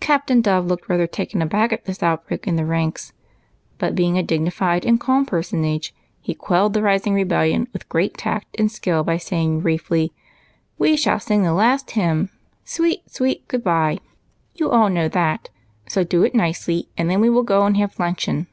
Captain 0.00 0.40
Dove 0.40 0.66
looked 0.66 0.88
rather 0.88 1.06
taken 1.06 1.40
aback 1.40 1.72
at 1.72 1.84
this 1.84 2.02
outbreak 2.02 2.48
in 2.48 2.56
the 2.56 2.64
ranks; 2.66 3.12
but, 3.78 3.94
being 3.94 4.18
a 4.18 4.22
dignified 4.24 4.84
and 4.84 4.98
calm 4.98 5.24
personage, 5.24 5.94
he 6.20 6.34
quelled 6.34 6.72
the 6.72 6.82
rising 6.82 7.14
rebellion 7.14 7.68
with 7.72 7.88
great 7.88 8.16
tact 8.16 8.56
and 8.58 8.68
skill 8.72 9.04
by 9.04 9.16
saying, 9.16 9.60
briefly, 9.60 10.12
—"We 10.76 10.98
will 11.06 11.20
sing 11.20 11.44
the 11.44 11.52
last 11.52 11.92
hymn;' 11.92 12.30
Sweet, 12.74 13.08
sweet 13.08 13.46
good 13.46 13.62
by,'— 13.62 14.00
you 14.56 14.70
all 14.72 14.88
know 14.88 15.06
that, 15.10 15.50
so 15.88 16.02
do 16.02 16.24
it 16.24 16.34
nicely, 16.34 16.88
and 16.98 17.08
then 17.08 17.20
we 17.20 17.30
will 17.30 17.44
go 17.44 17.64
and 17.64 17.76
have 17.76 17.96
luncheon." 18.00 18.48